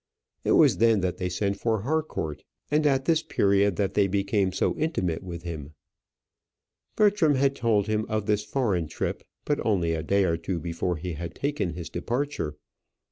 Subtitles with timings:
[0.43, 4.51] It was then that they sent for Harcourt, and at this period that they became
[4.51, 5.75] so intimate with him.
[6.95, 10.95] Bertram had told him of this foreign trip, but only a day or two before
[10.97, 12.55] he had taken his departure.